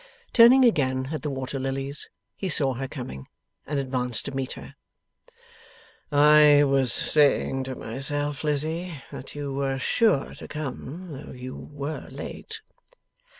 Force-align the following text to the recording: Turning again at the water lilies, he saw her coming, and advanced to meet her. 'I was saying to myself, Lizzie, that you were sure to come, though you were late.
Turning 0.33 0.65
again 0.65 1.09
at 1.11 1.21
the 1.21 1.29
water 1.29 1.59
lilies, 1.59 2.09
he 2.35 2.49
saw 2.49 2.73
her 2.73 2.87
coming, 2.87 3.27
and 3.67 3.77
advanced 3.77 4.25
to 4.25 4.35
meet 4.35 4.53
her. 4.53 4.73
'I 6.11 6.63
was 6.63 6.91
saying 6.91 7.65
to 7.65 7.75
myself, 7.75 8.43
Lizzie, 8.43 8.95
that 9.11 9.35
you 9.35 9.53
were 9.53 9.77
sure 9.77 10.33
to 10.33 10.47
come, 10.47 11.09
though 11.27 11.33
you 11.33 11.55
were 11.55 12.07
late. 12.09 12.61